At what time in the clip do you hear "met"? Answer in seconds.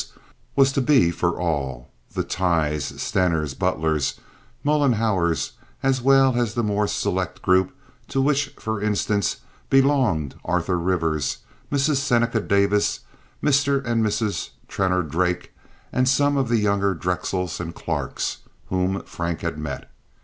19.59-19.87